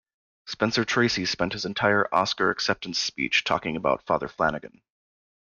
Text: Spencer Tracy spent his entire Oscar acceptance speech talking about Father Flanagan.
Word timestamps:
Spencer 0.47 0.83
Tracy 0.83 1.27
spent 1.27 1.53
his 1.53 1.63
entire 1.63 2.07
Oscar 2.11 2.49
acceptance 2.49 2.97
speech 2.97 3.43
talking 3.43 3.75
about 3.75 4.01
Father 4.07 4.27
Flanagan. 4.27 4.81